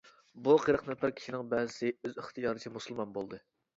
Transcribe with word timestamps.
بۇ 0.45 0.53
قىرىق 0.61 0.87
نەپەر 0.91 1.13
كىشىنىڭ 1.19 1.45
بەزىسى 1.53 1.91
ئۆز 1.91 2.17
ئىختىيارىچە 2.23 2.73
مۇسۇلمان 2.79 3.15
بولدى. 3.19 3.45